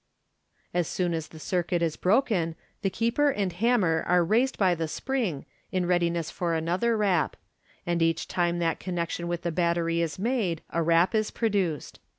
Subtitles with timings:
[0.73, 4.87] As soon as the circuit is broken, the keeper and hammer are raised by the
[4.87, 7.35] spring, in readiness for an ether rap;
[7.85, 11.99] and each time that connection with the battery is made, a rap is produced.